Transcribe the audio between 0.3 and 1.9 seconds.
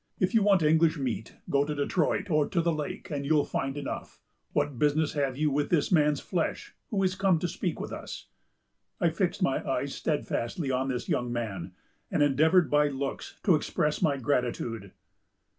you want English meat, go to